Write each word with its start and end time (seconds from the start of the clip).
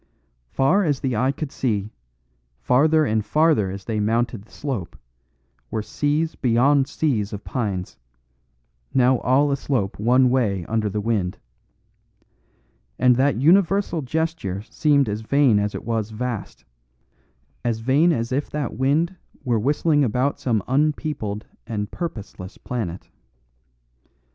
Far 0.49 0.83
as 0.83 1.01
the 1.01 1.15
eye 1.15 1.31
could 1.31 1.51
see, 1.51 1.91
farther 2.59 3.05
and 3.05 3.23
farther 3.23 3.69
as 3.69 3.85
they 3.85 3.99
mounted 3.99 4.41
the 4.45 4.51
slope, 4.51 4.97
were 5.69 5.83
seas 5.83 6.33
beyond 6.33 6.87
seas 6.87 7.31
of 7.33 7.43
pines, 7.43 7.97
now 8.95 9.19
all 9.19 9.51
aslope 9.51 9.99
one 9.99 10.31
way 10.31 10.65
under 10.65 10.89
the 10.89 11.01
wind. 11.01 11.37
And 12.97 13.15
that 13.17 13.35
universal 13.37 14.01
gesture 14.01 14.63
seemed 14.63 15.07
as 15.07 15.21
vain 15.21 15.59
as 15.59 15.75
it 15.75 15.83
was 15.85 16.09
vast, 16.09 16.65
as 17.63 17.81
vain 17.81 18.11
as 18.11 18.31
if 18.31 18.49
that 18.49 18.73
wind 18.75 19.15
were 19.45 19.59
whistling 19.59 20.03
about 20.03 20.39
some 20.39 20.63
unpeopled 20.67 21.45
and 21.67 21.91
purposeless 21.91 22.57
planet. 22.57 23.07